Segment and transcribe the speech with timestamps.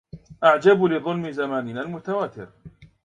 [0.43, 2.49] أعجب لظلم زماننا المتواتر